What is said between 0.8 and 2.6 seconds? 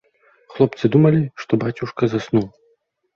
думалі, што бацюшка заснуў.